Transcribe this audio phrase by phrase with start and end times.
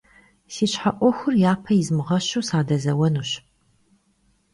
[0.53, 3.31] Си щхьэ Ӏуэхур япэ измыгъэщу, садэзэуэнущ.